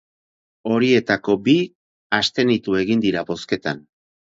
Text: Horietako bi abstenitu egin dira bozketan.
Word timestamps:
Horietako 0.69 1.37
bi 1.49 1.57
abstenitu 2.21 2.83
egin 2.85 3.09
dira 3.09 3.29
bozketan. 3.33 3.89